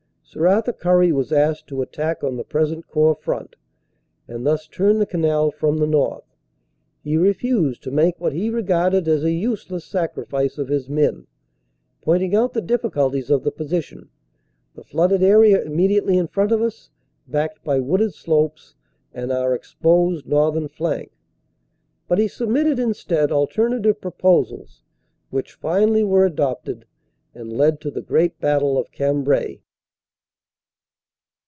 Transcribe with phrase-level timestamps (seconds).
[0.33, 3.57] Sir Arthur Currie was asked to attack on the present Corps front,
[4.29, 6.23] and thus turn the canal from the north.
[7.03, 11.27] He refused to make what he regarded as a useless sacrifice of his men,
[12.01, 14.07] pointing out the difficulties of the position,
[14.73, 16.91] the flooded area immediately in front of us,
[17.27, 18.73] backed by wooded slopes,
[19.13, 21.11] and our exposed northern flank.
[22.07, 24.81] But he submitted instead alternative proposals,
[25.29, 26.85] which finally were adopted
[27.35, 29.59] and led to the great battle of Cambrai.